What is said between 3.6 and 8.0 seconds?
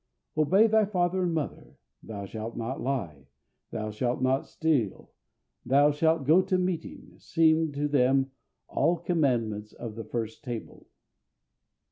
thou shalt not steal; thou shalt go to meeting seem to